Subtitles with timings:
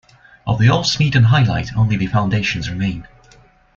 [0.47, 3.05] Of the old Smeaton high light only the foundations remain.